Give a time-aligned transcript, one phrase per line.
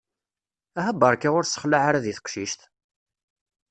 [0.79, 2.61] Aha barka ur ssexlaɛ ara di teqcict!